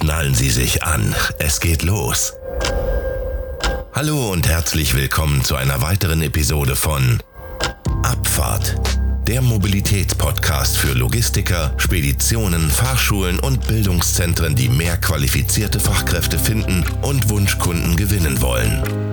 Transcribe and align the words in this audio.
Schnallen 0.00 0.32
Sie 0.32 0.50
sich 0.50 0.84
an, 0.84 1.12
es 1.40 1.58
geht 1.58 1.82
los. 1.82 2.34
Hallo 3.92 4.30
und 4.30 4.46
herzlich 4.46 4.94
willkommen 4.94 5.42
zu 5.42 5.56
einer 5.56 5.82
weiteren 5.82 6.22
Episode 6.22 6.76
von 6.76 7.20
Abfahrt, 8.04 8.76
der 9.26 9.42
Mobilitätspodcast 9.42 10.78
für 10.78 10.92
Logistiker, 10.92 11.74
Speditionen, 11.78 12.70
Fahrschulen 12.70 13.40
und 13.40 13.66
Bildungszentren, 13.66 14.54
die 14.54 14.68
mehr 14.68 14.98
qualifizierte 14.98 15.80
Fachkräfte 15.80 16.38
finden 16.38 16.84
und 17.02 17.28
Wunschkunden 17.28 17.96
gewinnen 17.96 18.40
wollen. 18.40 19.07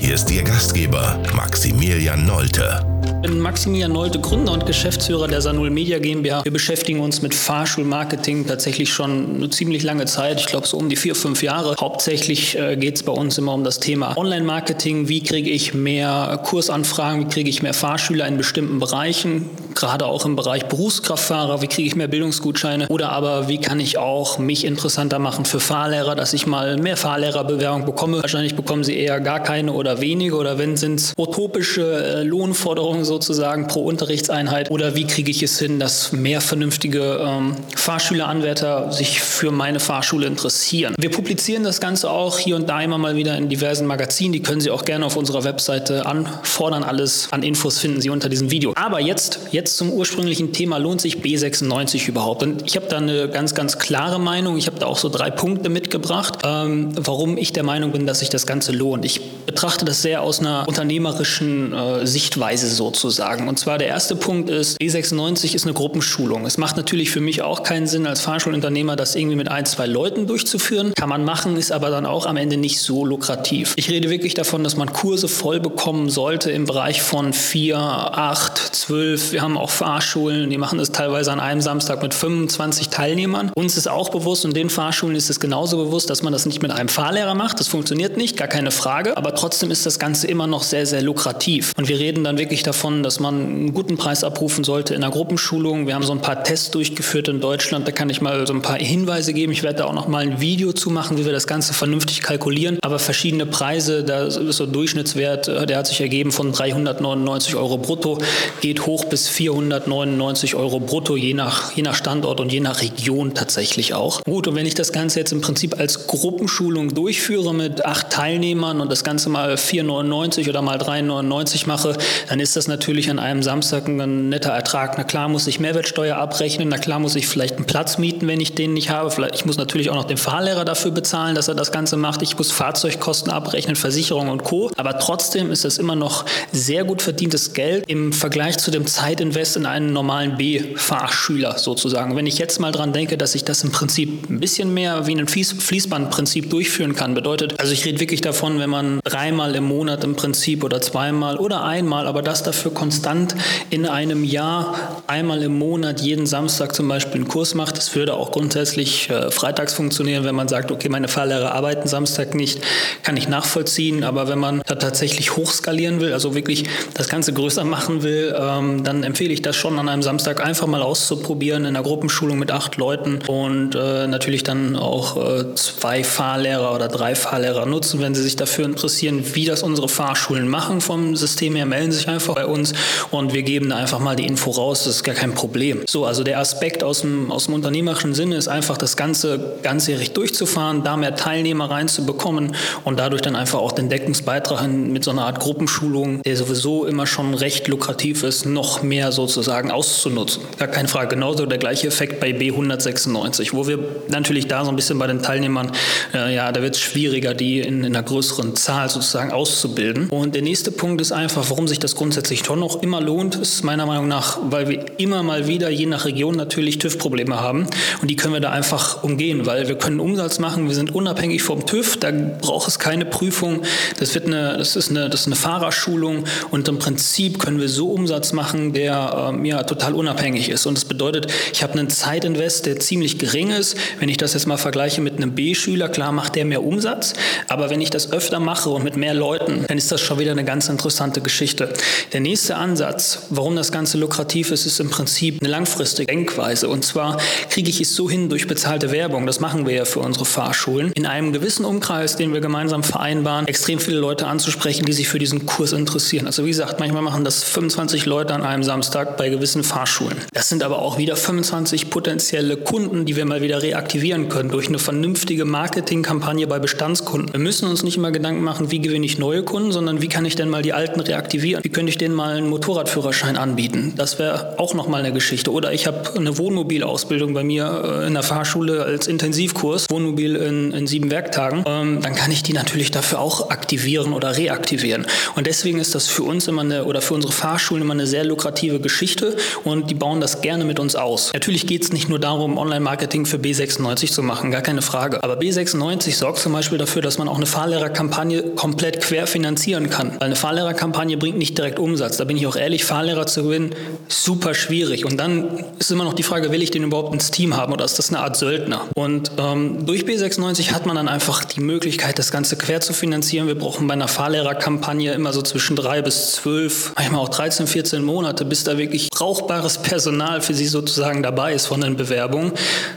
Hier 0.00 0.14
ist 0.14 0.30
Ihr 0.30 0.42
Gastgeber 0.42 1.22
Maximilian 1.34 2.24
Nolte. 2.24 2.80
Ich 3.22 3.28
bin 3.28 3.38
Maximilian 3.38 3.92
Nolte, 3.92 4.18
Gründer 4.18 4.52
und 4.52 4.64
Geschäftsführer 4.64 5.28
der 5.28 5.42
Sanul 5.42 5.68
Media 5.68 5.98
GmbH. 5.98 6.42
Wir 6.42 6.52
beschäftigen 6.52 7.00
uns 7.00 7.20
mit 7.20 7.34
Fahrschulmarketing 7.34 8.46
tatsächlich 8.46 8.90
schon 8.90 9.36
eine 9.36 9.50
ziemlich 9.50 9.82
lange 9.82 10.06
Zeit. 10.06 10.40
Ich 10.40 10.46
glaube 10.46 10.66
so 10.66 10.78
um 10.78 10.88
die 10.88 10.96
vier, 10.96 11.14
fünf 11.14 11.42
Jahre. 11.42 11.76
Hauptsächlich 11.78 12.58
äh, 12.58 12.76
geht 12.76 12.96
es 12.96 13.02
bei 13.02 13.12
uns 13.12 13.36
immer 13.36 13.52
um 13.52 13.62
das 13.62 13.78
Thema 13.78 14.16
Online-Marketing. 14.16 15.08
Wie 15.08 15.22
kriege 15.22 15.50
ich 15.50 15.74
mehr 15.74 16.40
Kursanfragen? 16.44 17.26
Wie 17.26 17.28
kriege 17.28 17.50
ich 17.50 17.60
mehr 17.60 17.74
Fahrschüler 17.74 18.26
in 18.26 18.38
bestimmten 18.38 18.80
Bereichen? 18.80 19.50
Gerade 19.80 20.04
auch 20.04 20.26
im 20.26 20.36
Bereich 20.36 20.66
Berufskraftfahrer. 20.66 21.62
Wie 21.62 21.66
kriege 21.66 21.88
ich 21.88 21.96
mehr 21.96 22.06
Bildungsgutscheine? 22.06 22.88
Oder 22.88 23.12
aber 23.12 23.48
wie 23.48 23.58
kann 23.58 23.80
ich 23.80 23.96
auch 23.96 24.38
mich 24.38 24.66
interessanter 24.66 25.18
machen 25.18 25.46
für 25.46 25.58
Fahrlehrer, 25.58 26.14
dass 26.14 26.34
ich 26.34 26.46
mal 26.46 26.76
mehr 26.76 26.98
Fahrlehrerbewerbung 26.98 27.86
bekomme? 27.86 28.20
Wahrscheinlich 28.20 28.56
bekommen 28.56 28.84
sie 28.84 28.98
eher 28.98 29.20
gar 29.20 29.42
keine 29.42 29.72
oder 29.72 30.02
wenige. 30.02 30.36
Oder 30.36 30.58
wenn 30.58 30.76
sind 30.76 31.00
es 31.00 31.14
utopische 31.16 32.20
äh, 32.20 32.22
Lohnforderungen 32.24 33.06
sozusagen 33.06 33.68
pro 33.68 33.82
Unterrichtseinheit 33.84 34.70
oder 34.70 34.94
wie 34.96 35.06
kriege 35.06 35.30
ich 35.30 35.42
es 35.42 35.58
hin, 35.58 35.80
dass 35.80 36.12
mehr 36.12 36.42
vernünftige 36.42 37.18
ähm, 37.26 37.56
Fahrschüleranwärter 37.74 38.92
sich 38.92 39.20
für 39.20 39.50
meine 39.50 39.80
Fahrschule 39.80 40.26
interessieren. 40.26 40.94
Wir 40.98 41.10
publizieren 41.10 41.64
das 41.64 41.80
Ganze 41.80 42.10
auch 42.10 42.38
hier 42.38 42.56
und 42.56 42.68
da 42.68 42.82
immer 42.82 42.98
mal 42.98 43.16
wieder 43.16 43.34
in 43.38 43.48
diversen 43.48 43.86
Magazinen. 43.86 44.32
Die 44.32 44.42
können 44.42 44.60
Sie 44.60 44.70
auch 44.70 44.84
gerne 44.84 45.06
auf 45.06 45.16
unserer 45.16 45.44
Webseite 45.44 46.04
anfordern. 46.04 46.84
Alles 46.84 47.28
an 47.30 47.42
Infos 47.42 47.78
finden 47.78 48.02
Sie 48.02 48.10
unter 48.10 48.28
diesem 48.28 48.50
Video. 48.50 48.74
Aber 48.76 49.00
jetzt, 49.00 49.40
jetzt 49.52 49.69
zum 49.76 49.92
ursprünglichen 49.92 50.52
Thema, 50.52 50.78
lohnt 50.78 51.00
sich 51.00 51.18
B96 51.18 52.08
überhaupt? 52.08 52.42
Und 52.42 52.62
ich 52.66 52.76
habe 52.76 52.86
da 52.86 52.98
eine 52.98 53.28
ganz, 53.28 53.54
ganz 53.54 53.78
klare 53.78 54.18
Meinung. 54.18 54.56
Ich 54.56 54.66
habe 54.66 54.78
da 54.78 54.86
auch 54.86 54.98
so 54.98 55.08
drei 55.08 55.30
Punkte 55.30 55.68
mitgebracht, 55.68 56.38
ähm, 56.44 56.92
warum 56.96 57.36
ich 57.36 57.52
der 57.52 57.62
Meinung 57.62 57.92
bin, 57.92 58.06
dass 58.06 58.20
sich 58.20 58.28
das 58.28 58.46
Ganze 58.46 58.72
lohnt. 58.72 59.04
Ich 59.04 59.20
betrachte 59.46 59.84
das 59.84 60.02
sehr 60.02 60.22
aus 60.22 60.40
einer 60.40 60.64
unternehmerischen 60.68 61.72
äh, 61.72 62.06
Sichtweise 62.06 62.68
sozusagen. 62.68 63.48
Und 63.48 63.58
zwar 63.58 63.78
der 63.78 63.88
erste 63.88 64.16
Punkt 64.16 64.50
ist, 64.50 64.80
E96 64.80 65.54
ist 65.54 65.64
eine 65.64 65.74
Gruppenschulung. 65.74 66.46
Es 66.46 66.58
macht 66.58 66.76
natürlich 66.76 67.10
für 67.10 67.20
mich 67.20 67.42
auch 67.42 67.62
keinen 67.62 67.86
Sinn, 67.86 68.06
als 68.06 68.20
Fahrschulunternehmer 68.20 68.96
das 68.96 69.16
irgendwie 69.16 69.36
mit 69.36 69.50
ein, 69.50 69.66
zwei 69.66 69.86
Leuten 69.86 70.26
durchzuführen. 70.26 70.92
Kann 70.94 71.08
man 71.08 71.24
machen, 71.24 71.56
ist 71.56 71.72
aber 71.72 71.90
dann 71.90 72.06
auch 72.06 72.26
am 72.26 72.36
Ende 72.36 72.56
nicht 72.56 72.80
so 72.80 73.04
lukrativ. 73.04 73.74
Ich 73.76 73.90
rede 73.90 74.10
wirklich 74.10 74.34
davon, 74.34 74.64
dass 74.64 74.76
man 74.76 74.92
Kurse 74.92 75.28
voll 75.28 75.60
bekommen 75.60 76.10
sollte 76.10 76.50
im 76.50 76.64
Bereich 76.64 77.02
von 77.02 77.32
vier, 77.32 77.78
acht, 77.78 78.58
zwölf. 78.58 79.32
Wir 79.32 79.42
haben 79.42 79.56
auch 79.60 79.70
Fahrschulen, 79.70 80.50
die 80.50 80.58
machen 80.58 80.78
das 80.78 80.90
teilweise 80.92 81.30
an 81.32 81.40
einem 81.40 81.60
Samstag 81.60 82.02
mit 82.02 82.14
25 82.14 82.88
Teilnehmern. 82.88 83.52
Uns 83.54 83.76
ist 83.76 83.88
auch 83.88 84.08
bewusst 84.08 84.44
und 84.44 84.56
den 84.56 84.70
Fahrschulen 84.70 85.14
ist 85.14 85.30
es 85.30 85.38
genauso 85.38 85.76
bewusst, 85.76 86.10
dass 86.10 86.22
man 86.22 86.32
das 86.32 86.46
nicht 86.46 86.62
mit 86.62 86.70
einem 86.70 86.88
Fahrlehrer 86.88 87.34
macht. 87.34 87.60
Das 87.60 87.68
funktioniert 87.68 88.16
nicht, 88.16 88.36
gar 88.36 88.48
keine 88.48 88.70
Frage. 88.70 89.16
Aber 89.16 89.34
trotzdem 89.34 89.70
ist 89.70 89.86
das 89.86 89.98
Ganze 89.98 90.26
immer 90.26 90.46
noch 90.46 90.62
sehr, 90.62 90.86
sehr 90.86 91.02
lukrativ. 91.02 91.72
Und 91.76 91.88
wir 91.88 91.98
reden 91.98 92.24
dann 92.24 92.38
wirklich 92.38 92.62
davon, 92.62 93.02
dass 93.02 93.20
man 93.20 93.34
einen 93.34 93.74
guten 93.74 93.96
Preis 93.96 94.24
abrufen 94.24 94.64
sollte 94.64 94.94
in 94.94 95.02
der 95.02 95.10
Gruppenschulung. 95.10 95.86
Wir 95.86 95.94
haben 95.94 96.02
so 96.02 96.12
ein 96.12 96.22
paar 96.22 96.42
Tests 96.42 96.70
durchgeführt 96.70 97.28
in 97.28 97.40
Deutschland. 97.40 97.86
Da 97.86 97.92
kann 97.92 98.10
ich 98.10 98.20
mal 98.20 98.46
so 98.46 98.54
ein 98.54 98.62
paar 98.62 98.78
Hinweise 98.78 99.32
geben. 99.32 99.52
Ich 99.52 99.62
werde 99.62 99.80
da 99.80 99.84
auch 99.84 99.94
noch 99.94 100.08
mal 100.08 100.22
ein 100.22 100.40
Video 100.40 100.72
zu 100.72 100.90
machen, 100.90 101.18
wie 101.18 101.24
wir 101.24 101.32
das 101.32 101.46
Ganze 101.46 101.74
vernünftig 101.74 102.22
kalkulieren. 102.22 102.78
Aber 102.82 102.98
verschiedene 102.98 103.46
Preise, 103.46 104.04
da 104.04 104.24
ist 104.24 104.34
so 104.34 104.64
ein 104.64 104.72
Durchschnittswert, 104.72 105.46
der 105.68 105.76
hat 105.76 105.86
sich 105.86 106.00
ergeben 106.00 106.32
von 106.32 106.52
399 106.52 107.56
Euro 107.56 107.78
brutto, 107.78 108.18
geht 108.60 108.86
hoch 108.86 109.04
bis 109.04 109.28
499 109.50 110.54
Euro 110.54 110.78
brutto, 110.78 111.16
je 111.16 111.34
nach, 111.34 111.72
je 111.72 111.82
nach 111.82 111.94
Standort 111.94 112.40
und 112.40 112.52
je 112.52 112.60
nach 112.60 112.80
Region 112.80 113.34
tatsächlich 113.34 113.94
auch. 113.94 114.22
Gut, 114.22 114.46
und 114.46 114.54
wenn 114.54 114.66
ich 114.66 114.74
das 114.74 114.92
Ganze 114.92 115.18
jetzt 115.18 115.32
im 115.32 115.40
Prinzip 115.40 115.78
als 115.78 116.06
Gruppenschulung 116.06 116.94
durchführe 116.94 117.52
mit 117.52 117.84
acht 117.84 118.10
Teilnehmern 118.10 118.80
und 118.80 118.92
das 118.92 119.02
Ganze 119.02 119.28
mal 119.28 119.56
499 119.56 120.48
oder 120.48 120.62
mal 120.62 120.78
399 120.78 121.66
mache, 121.66 121.96
dann 122.28 122.38
ist 122.38 122.54
das 122.56 122.68
natürlich 122.68 123.10
an 123.10 123.18
einem 123.18 123.42
Samstag 123.42 123.88
ein 123.88 124.28
netter 124.28 124.50
Ertrag. 124.50 124.94
Na 124.98 125.04
klar 125.04 125.28
muss 125.28 125.46
ich 125.48 125.58
Mehrwertsteuer 125.58 126.16
abrechnen, 126.16 126.68
na 126.68 126.78
klar 126.78 127.00
muss 127.00 127.16
ich 127.16 127.26
vielleicht 127.26 127.56
einen 127.56 127.66
Platz 127.66 127.98
mieten, 127.98 128.28
wenn 128.28 128.40
ich 128.40 128.54
den 128.54 128.74
nicht 128.74 128.90
habe. 128.90 129.10
Vielleicht, 129.10 129.34
ich 129.34 129.44
muss 129.44 129.56
natürlich 129.56 129.90
auch 129.90 129.96
noch 129.96 130.04
den 130.04 130.16
Fahrlehrer 130.16 130.64
dafür 130.64 130.92
bezahlen, 130.92 131.34
dass 131.34 131.48
er 131.48 131.56
das 131.56 131.72
Ganze 131.72 131.96
macht. 131.96 132.22
Ich 132.22 132.38
muss 132.38 132.52
Fahrzeugkosten 132.52 133.32
abrechnen, 133.32 133.74
Versicherung 133.74 134.28
und 134.28 134.44
Co. 134.44 134.70
Aber 134.76 134.98
trotzdem 134.98 135.50
ist 135.50 135.64
das 135.64 135.78
immer 135.78 135.96
noch 135.96 136.24
sehr 136.52 136.84
gut 136.84 137.02
verdientes 137.02 137.52
Geld 137.52 137.84
im 137.88 138.12
Vergleich 138.12 138.58
zu 138.58 138.70
dem 138.70 138.86
Zeitinvest 138.86 139.39
in 139.56 139.66
einen 139.66 139.92
normalen 139.92 140.36
B-Fahrschüler 140.36 141.58
sozusagen. 141.58 142.16
Wenn 142.16 142.26
ich 142.26 142.38
jetzt 142.38 142.60
mal 142.60 142.72
dran 142.72 142.92
denke, 142.92 143.18
dass 143.18 143.34
ich 143.34 143.44
das 143.44 143.64
im 143.64 143.72
Prinzip 143.72 144.30
ein 144.30 144.40
bisschen 144.40 144.72
mehr 144.72 145.06
wie 145.06 145.16
ein 145.16 145.26
Fließbandprinzip 145.26 146.50
durchführen 146.50 146.94
kann, 146.94 147.14
bedeutet, 147.14 147.58
also 147.58 147.72
ich 147.72 147.84
rede 147.84 148.00
wirklich 148.00 148.20
davon, 148.20 148.58
wenn 148.58 148.70
man 148.70 149.00
dreimal 149.04 149.54
im 149.54 149.64
Monat 149.64 150.04
im 150.04 150.16
Prinzip 150.16 150.64
oder 150.64 150.80
zweimal 150.80 151.36
oder 151.36 151.64
einmal, 151.64 152.06
aber 152.06 152.22
das 152.22 152.42
dafür 152.42 152.60
dafür 152.60 152.74
konstant 152.74 153.34
in 153.70 153.86
einem 153.86 154.24
Jahr 154.24 155.02
einmal 155.06 155.42
im 155.42 155.58
Monat 155.58 156.00
jeden 156.00 156.26
Samstag 156.26 156.74
zum 156.74 156.88
Beispiel 156.88 157.16
einen 157.16 157.28
Kurs 157.28 157.54
macht. 157.54 157.76
Das 157.76 157.94
würde 157.94 158.14
auch 158.14 158.32
grundsätzlich 158.32 159.08
äh, 159.10 159.30
freitags 159.30 159.72
funktionieren, 159.72 160.24
wenn 160.24 160.34
man 160.34 160.48
sagt, 160.48 160.70
okay, 160.70 160.88
meine 160.88 161.08
Fahrlehrer 161.08 161.52
arbeiten 161.54 161.88
Samstag 161.88 162.34
nicht, 162.34 162.60
kann 163.02 163.16
ich 163.16 163.28
nachvollziehen. 163.28 164.04
Aber 164.04 164.28
wenn 164.28 164.38
man 164.38 164.62
da 164.66 164.74
tatsächlich 164.74 165.36
hochskalieren 165.36 166.00
will, 166.00 166.12
also 166.12 166.34
wirklich 166.34 166.64
das 166.94 167.08
Ganze 167.08 167.32
größer 167.32 167.64
machen 167.64 168.02
will, 168.02 168.34
ähm, 168.38 168.84
dann 168.84 169.02
empfehle 169.02 169.29
ich 169.32 169.42
das 169.42 169.56
schon 169.56 169.78
an 169.78 169.88
einem 169.88 170.02
Samstag 170.02 170.44
einfach 170.44 170.66
mal 170.66 170.82
auszuprobieren 170.82 171.64
in 171.64 171.76
einer 171.76 171.82
Gruppenschulung 171.82 172.38
mit 172.38 172.50
acht 172.50 172.76
Leuten 172.76 173.20
und 173.26 173.74
äh, 173.74 174.06
natürlich 174.06 174.42
dann 174.42 174.76
auch 174.76 175.16
äh, 175.16 175.54
zwei 175.54 176.04
Fahrlehrer 176.04 176.74
oder 176.74 176.88
drei 176.88 177.14
Fahrlehrer 177.14 177.66
nutzen, 177.66 178.00
wenn 178.00 178.14
sie 178.14 178.22
sich 178.22 178.36
dafür 178.36 178.64
interessieren, 178.64 179.22
wie 179.34 179.44
das 179.44 179.62
unsere 179.62 179.88
Fahrschulen 179.88 180.48
machen 180.48 180.80
vom 180.80 181.16
System 181.16 181.54
her, 181.56 181.66
melden 181.66 181.92
sich 181.92 182.08
einfach 182.08 182.34
bei 182.34 182.46
uns 182.46 182.72
und 183.10 183.32
wir 183.32 183.42
geben 183.42 183.70
da 183.70 183.76
einfach 183.76 183.98
mal 183.98 184.16
die 184.16 184.26
Info 184.26 184.50
raus, 184.50 184.84
das 184.84 184.96
ist 184.96 185.04
gar 185.04 185.14
kein 185.14 185.34
Problem. 185.34 185.82
So, 185.88 186.04
also 186.04 186.24
der 186.24 186.38
Aspekt 186.38 186.82
aus 186.82 187.02
dem, 187.02 187.30
aus 187.30 187.46
dem 187.46 187.54
unternehmerischen 187.54 188.14
Sinne 188.14 188.36
ist 188.36 188.48
einfach 188.48 188.76
das 188.78 188.96
Ganze 188.96 189.58
ganzjährig 189.62 190.12
durchzufahren, 190.12 190.82
da 190.84 190.96
mehr 190.96 191.14
Teilnehmer 191.14 191.70
reinzubekommen 191.70 192.54
und 192.84 192.98
dadurch 192.98 193.22
dann 193.22 193.36
einfach 193.36 193.58
auch 193.58 193.72
den 193.72 193.88
Deckungsbeitrag 193.88 194.68
mit 194.68 195.04
so 195.04 195.10
einer 195.10 195.26
Art 195.26 195.40
Gruppenschulung, 195.40 196.22
der 196.22 196.36
sowieso 196.36 196.84
immer 196.84 197.06
schon 197.06 197.34
recht 197.34 197.68
lukrativ 197.68 198.22
ist, 198.22 198.46
noch 198.46 198.82
mehr 198.82 199.09
sozusagen 199.12 199.70
auszunutzen. 199.70 200.42
Gar 200.58 200.68
keine 200.68 200.88
Frage. 200.88 201.08
Genauso 201.08 201.46
der 201.46 201.58
gleiche 201.58 201.88
Effekt 201.88 202.20
bei 202.20 202.30
B196, 202.30 203.52
wo 203.52 203.66
wir 203.66 203.78
natürlich 204.08 204.46
da 204.46 204.64
so 204.64 204.70
ein 204.70 204.76
bisschen 204.76 204.98
bei 204.98 205.06
den 205.06 205.22
Teilnehmern, 205.22 205.72
äh, 206.14 206.34
ja, 206.34 206.52
da 206.52 206.62
wird 206.62 206.76
es 206.76 206.80
schwieriger, 206.80 207.34
die 207.34 207.60
in, 207.60 207.84
in 207.84 207.96
einer 207.96 208.02
größeren 208.02 208.56
Zahl 208.56 208.88
sozusagen 208.88 209.32
auszubilden. 209.32 210.08
Und 210.10 210.34
der 210.34 210.42
nächste 210.42 210.70
Punkt 210.70 211.00
ist 211.00 211.12
einfach, 211.12 211.48
warum 211.48 211.68
sich 211.68 211.78
das 211.78 211.96
grundsätzlich 211.96 212.44
schon 212.44 212.60
noch 212.60 212.82
immer 212.82 213.00
lohnt, 213.00 213.36
ist 213.36 213.64
meiner 213.64 213.86
Meinung 213.86 214.08
nach, 214.08 214.38
weil 214.42 214.68
wir 214.68 214.98
immer 214.98 215.22
mal 215.22 215.46
wieder, 215.46 215.70
je 215.70 215.86
nach 215.86 216.04
Region 216.04 216.36
natürlich 216.36 216.78
TÜV-Probleme 216.78 217.40
haben. 217.40 217.66
Und 218.02 218.10
die 218.10 218.16
können 218.16 218.34
wir 218.34 218.40
da 218.40 218.50
einfach 218.50 219.02
umgehen, 219.02 219.46
weil 219.46 219.68
wir 219.68 219.76
können 219.76 220.00
Umsatz 220.00 220.38
machen, 220.38 220.68
wir 220.68 220.74
sind 220.74 220.94
unabhängig 220.94 221.42
vom 221.42 221.66
TÜV, 221.66 221.96
da 221.98 222.10
braucht 222.10 222.68
es 222.68 222.78
keine 222.78 223.04
Prüfung. 223.04 223.62
Das, 223.98 224.14
wird 224.14 224.26
eine, 224.26 224.56
das, 224.58 224.76
ist, 224.76 224.90
eine, 224.90 225.08
das 225.08 225.22
ist 225.22 225.26
eine 225.26 225.36
Fahrerschulung 225.36 226.24
und 226.50 226.68
im 226.68 226.78
Prinzip 226.78 227.38
können 227.38 227.60
wir 227.60 227.68
so 227.68 227.90
Umsatz 227.90 228.32
machen, 228.32 228.72
der 228.72 228.99
ähm, 229.30 229.44
ja, 229.44 229.62
total 229.62 229.94
unabhängig 229.94 230.48
ist. 230.48 230.66
Und 230.66 230.76
das 230.76 230.84
bedeutet, 230.84 231.32
ich 231.52 231.62
habe 231.62 231.74
einen 231.74 231.88
Zeitinvest, 231.88 232.66
der 232.66 232.80
ziemlich 232.80 233.18
gering 233.18 233.50
ist. 233.50 233.76
Wenn 233.98 234.08
ich 234.08 234.16
das 234.16 234.34
jetzt 234.34 234.46
mal 234.46 234.56
vergleiche 234.58 235.00
mit 235.00 235.16
einem 235.16 235.34
B-Schüler, 235.34 235.88
klar 235.88 236.12
macht 236.12 236.36
der 236.36 236.44
mehr 236.44 236.62
Umsatz, 236.62 237.14
aber 237.48 237.70
wenn 237.70 237.80
ich 237.80 237.90
das 237.90 238.12
öfter 238.12 238.40
mache 238.40 238.70
und 238.70 238.84
mit 238.84 238.96
mehr 238.96 239.14
Leuten, 239.14 239.64
dann 239.66 239.78
ist 239.78 239.90
das 239.92 240.00
schon 240.00 240.18
wieder 240.18 240.32
eine 240.32 240.44
ganz 240.44 240.68
interessante 240.68 241.20
Geschichte. 241.20 241.72
Der 242.12 242.20
nächste 242.20 242.50
nächste 242.50 242.56
Ansatz, 242.56 243.26
warum 243.30 243.54
das 243.54 243.70
Ganze 243.70 243.98
lukrativ 243.98 244.50
ist, 244.50 244.66
ist 244.66 244.80
im 244.80 244.90
Prinzip 244.90 245.40
eine 245.40 245.50
langfristige 245.50 246.06
Denkweise. 246.06 246.68
Und 246.68 246.84
zwar 246.84 247.18
kriege 247.48 247.70
ich 247.70 247.80
es 247.80 247.94
so 247.94 248.10
hin 248.10 248.28
durch 248.28 248.48
bezahlte 248.48 248.90
Werbung, 248.90 249.26
das 249.26 249.40
machen 249.40 249.66
wir 249.66 249.74
ja 249.74 249.84
für 249.84 250.00
unsere 250.00 250.24
Fahrschulen, 250.24 250.90
in 250.92 251.06
einem 251.06 251.32
gewissen 251.32 251.64
Umkreis, 251.64 252.16
den 252.16 252.32
wir 252.32 252.40
gemeinsam 252.40 252.82
vereinbaren, 252.82 253.46
extrem 253.46 253.78
viele 253.78 253.98
Leute 253.98 254.26
anzusprechen, 254.26 254.84
die 254.84 254.92
sich 254.92 255.08
für 255.08 255.18
diesen 255.18 255.46
Kurs 255.46 255.72
interessieren. 255.72 256.26
Also 256.26 256.44
wie 256.44 256.48
gesagt, 256.48 256.80
manchmal 256.80 257.02
machen 257.02 257.24
das 257.24 257.44
25 257.44 258.06
Leute 258.06 258.34
an 258.34 258.42
einem 258.42 258.64
Samstag 258.64 258.89
bei 259.16 259.28
gewissen 259.28 259.64
Fahrschulen. 259.64 260.18
Das 260.32 260.48
sind 260.48 260.62
aber 260.62 260.80
auch 260.80 260.98
wieder 260.98 261.16
25 261.16 261.90
potenzielle 261.90 262.56
Kunden, 262.56 263.04
die 263.04 263.16
wir 263.16 263.24
mal 263.24 263.42
wieder 263.42 263.62
reaktivieren 263.62 264.28
können 264.28 264.50
durch 264.50 264.68
eine 264.68 264.78
vernünftige 264.78 265.44
Marketingkampagne 265.44 266.46
bei 266.46 266.58
Bestandskunden. 266.58 267.32
Wir 267.32 267.40
müssen 267.40 267.68
uns 267.68 267.82
nicht 267.82 267.96
immer 267.96 268.10
Gedanken 268.10 268.42
machen, 268.42 268.70
wie 268.70 268.80
gewinne 268.80 269.06
ich 269.06 269.18
neue 269.18 269.42
Kunden, 269.42 269.72
sondern 269.72 270.02
wie 270.02 270.08
kann 270.08 270.24
ich 270.24 270.36
denn 270.36 270.48
mal 270.48 270.62
die 270.62 270.72
alten 270.72 271.00
reaktivieren? 271.00 271.62
Wie 271.64 271.68
könnte 271.68 271.90
ich 271.90 271.98
denen 271.98 272.14
mal 272.14 272.36
einen 272.36 272.48
Motorradführerschein 272.48 273.36
anbieten. 273.36 273.94
Das 273.96 274.18
wäre 274.18 274.58
auch 274.58 274.74
nochmal 274.74 275.00
eine 275.00 275.12
Geschichte. 275.12 275.52
Oder 275.52 275.72
ich 275.72 275.86
habe 275.86 276.14
eine 276.16 276.36
Wohnmobilausbildung 276.36 277.32
bei 277.32 277.44
mir 277.44 278.00
äh, 278.02 278.06
in 278.06 278.14
der 278.14 278.22
Fahrschule 278.22 278.82
als 278.82 279.06
Intensivkurs, 279.06 279.86
Wohnmobil 279.90 280.36
in, 280.36 280.72
in 280.72 280.86
sieben 280.86 281.10
Werktagen. 281.10 281.64
Ähm, 281.66 282.00
dann 282.02 282.14
kann 282.14 282.30
ich 282.30 282.42
die 282.42 282.52
natürlich 282.52 282.90
dafür 282.90 283.20
auch 283.20 283.50
aktivieren 283.50 284.12
oder 284.12 284.36
reaktivieren. 284.36 285.06
Und 285.36 285.46
deswegen 285.46 285.78
ist 285.78 285.94
das 285.94 286.08
für 286.08 286.24
uns 286.24 286.48
immer 286.48 286.62
eine, 286.62 286.84
oder 286.84 287.00
für 287.00 287.14
unsere 287.14 287.32
Fahrschulen 287.32 287.82
immer 287.82 287.94
eine 287.94 288.06
sehr 288.06 288.24
lukrative 288.24 288.78
Geschichte 288.80 289.36
und 289.64 289.90
die 289.90 289.94
bauen 289.94 290.20
das 290.20 290.40
gerne 290.40 290.64
mit 290.64 290.78
uns 290.78 290.96
aus. 290.96 291.32
Natürlich 291.32 291.66
geht 291.66 291.82
es 291.82 291.92
nicht 291.92 292.08
nur 292.08 292.18
darum, 292.18 292.58
Online-Marketing 292.58 293.26
für 293.26 293.36
B96 293.36 294.12
zu 294.12 294.22
machen, 294.22 294.50
gar 294.50 294.62
keine 294.62 294.82
Frage. 294.82 295.22
Aber 295.22 295.38
B96 295.38 296.16
sorgt 296.16 296.38
zum 296.38 296.52
Beispiel 296.52 296.78
dafür, 296.78 297.02
dass 297.02 297.18
man 297.18 297.28
auch 297.28 297.36
eine 297.36 297.46
Fahrlehrerkampagne 297.46 298.42
komplett 298.54 299.00
quer 299.00 299.26
finanzieren 299.26 299.90
kann. 299.90 300.12
Weil 300.18 300.26
eine 300.26 300.36
Fahrlehrerkampagne 300.36 301.16
bringt 301.16 301.38
nicht 301.38 301.56
direkt 301.56 301.78
Umsatz. 301.78 302.16
Da 302.16 302.24
bin 302.24 302.36
ich 302.36 302.46
auch 302.46 302.56
ehrlich, 302.56 302.84
Fahrlehrer 302.84 303.26
zu 303.26 303.44
gewinnen, 303.44 303.74
super 304.08 304.54
schwierig. 304.54 305.04
Und 305.04 305.16
dann 305.18 305.64
ist 305.78 305.90
immer 305.90 306.04
noch 306.04 306.14
die 306.14 306.22
Frage, 306.22 306.52
will 306.52 306.62
ich 306.62 306.70
den 306.70 306.84
überhaupt 306.84 307.12
ins 307.12 307.30
Team 307.30 307.56
haben 307.56 307.72
oder 307.72 307.84
ist 307.84 307.98
das 307.98 308.10
eine 308.10 308.20
Art 308.20 308.36
Söldner? 308.36 308.88
Und 308.94 309.32
ähm, 309.38 309.86
durch 309.86 310.02
B96 310.04 310.72
hat 310.72 310.86
man 310.86 310.96
dann 310.96 311.08
einfach 311.08 311.44
die 311.44 311.60
Möglichkeit, 311.60 312.18
das 312.18 312.30
Ganze 312.30 312.56
quer 312.56 312.80
zu 312.80 312.92
finanzieren. 312.92 313.46
Wir 313.46 313.58
brauchen 313.58 313.86
bei 313.86 313.94
einer 313.94 314.08
Fahrlehrerkampagne 314.08 315.12
immer 315.12 315.32
so 315.32 315.42
zwischen 315.42 315.76
drei 315.76 316.02
bis 316.02 316.32
zwölf, 316.32 316.92
manchmal 316.96 317.20
auch 317.20 317.28
13, 317.28 317.66
14 317.66 318.02
Monate, 318.02 318.44
bis 318.44 318.64
da 318.70 318.78
wirklich 318.78 319.10
brauchbares 319.10 319.78
Personal 319.78 320.40
für 320.40 320.54
Sie 320.54 320.66
sozusagen 320.66 321.22
dabei 321.22 321.54
ist 321.54 321.66
von 321.66 321.80
den 321.80 321.96
Bewerbungen. 321.96 322.52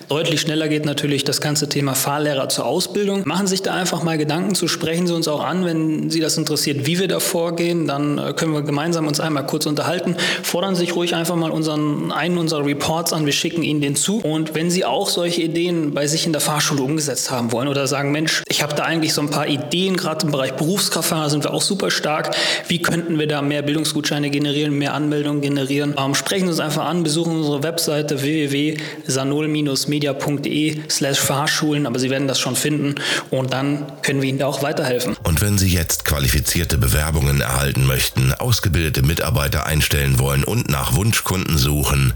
Deutlich 0.07 0.41
schneller 0.41 0.67
geht 0.67 0.85
natürlich 0.85 1.23
das 1.23 1.41
ganze 1.41 1.67
Thema 1.67 1.95
Fahrlehrer 1.95 2.49
zur 2.49 2.65
Ausbildung. 2.65 3.23
Machen 3.25 3.47
Sie 3.47 3.51
sich 3.51 3.61
da 3.61 3.73
einfach 3.73 4.03
mal 4.03 4.17
Gedanken 4.17 4.55
zu, 4.55 4.67
sprechen 4.67 5.07
Sie 5.07 5.13
uns 5.13 5.27
auch 5.27 5.43
an, 5.43 5.65
wenn 5.65 6.09
Sie 6.09 6.19
das 6.19 6.37
interessiert, 6.37 6.85
wie 6.85 6.99
wir 6.99 7.07
da 7.07 7.19
vorgehen. 7.19 7.87
Dann 7.87 8.17
äh, 8.17 8.33
können 8.33 8.53
wir 8.53 8.61
gemeinsam 8.61 9.07
uns 9.07 9.19
einmal 9.19 9.45
kurz 9.45 9.65
unterhalten. 9.65 10.15
Fordern 10.43 10.75
Sie 10.75 10.81
sich 10.81 10.95
ruhig 10.95 11.15
einfach 11.15 11.35
mal 11.35 11.51
unseren, 11.51 12.11
einen 12.11 12.37
unserer 12.37 12.65
Reports 12.65 13.11
an. 13.11 13.25
Wir 13.25 13.33
schicken 13.33 13.63
Ihnen 13.63 13.81
den 13.81 13.95
zu. 13.95 14.19
Und 14.19 14.55
wenn 14.55 14.69
Sie 14.69 14.85
auch 14.85 15.09
solche 15.09 15.41
Ideen 15.41 15.93
bei 15.93 16.07
sich 16.07 16.25
in 16.25 16.31
der 16.31 16.41
Fahrschule 16.41 16.83
umgesetzt 16.83 17.31
haben 17.31 17.51
wollen 17.51 17.67
oder 17.67 17.87
sagen, 17.87 18.11
Mensch, 18.11 18.43
ich 18.47 18.61
habe 18.61 18.75
da 18.75 18.83
eigentlich 18.83 19.13
so 19.13 19.21
ein 19.21 19.29
paar 19.29 19.47
Ideen, 19.47 19.97
gerade 19.97 20.25
im 20.25 20.31
Bereich 20.31 20.53
Berufskraftfahrer 20.53 21.29
sind 21.29 21.43
wir 21.43 21.53
auch 21.53 21.61
super 21.61 21.89
stark. 21.89 22.35
Wie 22.67 22.81
könnten 22.81 23.17
wir 23.17 23.27
da 23.27 23.41
mehr 23.41 23.61
Bildungsgutscheine 23.61 24.29
generieren, 24.29 24.73
mehr 24.73 24.93
Anmeldungen 24.93 25.41
generieren? 25.63 25.95
Ähm, 25.97 26.13
sprechen 26.15 26.45
Sie 26.45 26.51
uns 26.51 26.59
einfach 26.59 26.85
an, 26.85 27.03
besuchen 27.03 27.37
unsere 27.37 27.63
Webseite 27.63 28.21
www.sanol-media.de 28.21 30.81
slash 30.89 31.19
Fahrschulen, 31.19 31.87
aber 31.87 31.99
Sie 31.99 32.09
werden 32.09 32.27
das 32.27 32.39
schon 32.39 32.55
finden 32.55 32.95
und 33.31 33.51
dann 33.53 33.85
können 34.01 34.21
wir 34.21 34.29
Ihnen 34.29 34.39
da 34.39 34.47
auch 34.47 34.63
weiterhelfen. 34.63 35.17
Und 35.23 35.41
wenn 35.41 35.57
Sie 35.57 35.69
jetzt 35.69 36.05
qualifizierte 36.05 36.77
Bewerbungen 36.77 37.41
erhalten 37.41 37.85
möchten, 37.85 38.31
ausgebildete 38.33 39.01
Mitarbeiter 39.01 39.65
einstellen 39.65 40.19
wollen 40.19 40.43
und 40.43 40.69
nach 40.69 40.95
Wunschkunden 40.95 41.57
suchen, 41.57 42.13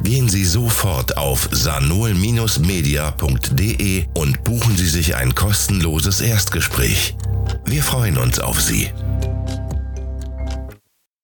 Gehen 0.00 0.28
Sie 0.30 0.44
sofort 0.46 1.18
auf 1.18 1.48
sanol-media.de 1.50 4.06
und 4.14 4.44
buchen 4.44 4.76
Sie 4.76 4.88
sich 4.88 5.16
ein 5.16 5.34
kostenloses 5.34 6.22
Erstgespräch. 6.22 7.14
Wir 7.66 7.82
freuen 7.82 8.16
uns 8.16 8.40
auf 8.40 8.58
Sie. 8.58 8.88